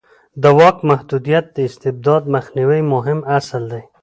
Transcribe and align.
د 0.41 0.43
واک 0.57 0.77
محدودیت 0.91 1.45
د 1.51 1.57
استبداد 1.69 2.21
د 2.27 2.31
مخنیوي 2.35 2.81
مهم 2.93 3.19
اصل 3.37 3.63
دی 3.71 3.83